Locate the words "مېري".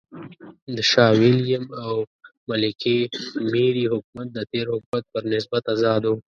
3.51-3.83